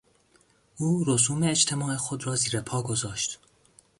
[0.77, 3.39] او رسوم اجتماع خود را زیرپا گذاشت.